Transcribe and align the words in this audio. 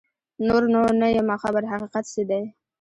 نور 0.47 0.63
نو 0.73 0.81
نه 1.01 1.07
یمه 1.17 1.35
خبر 1.43 1.63
حقیقت 1.71 2.05
څه 2.13 2.21
دی 2.29 2.43